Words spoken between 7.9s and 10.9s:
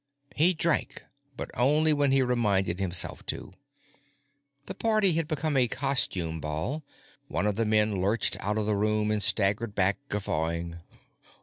lurched out of the room and staggered back guffawing.